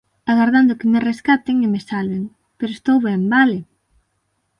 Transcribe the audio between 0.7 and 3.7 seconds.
que me rescaten, e me salven. Pero estou ben, vale?